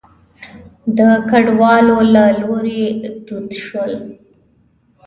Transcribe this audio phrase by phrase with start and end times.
[0.97, 0.99] د
[1.29, 2.83] کډوالو له لوري
[3.27, 3.93] دود شول.